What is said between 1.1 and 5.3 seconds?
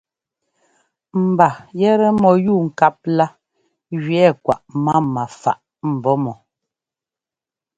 Mba yɛtɛ mɔyúubŋkáp lá gẅɛɛ kwaꞌ mama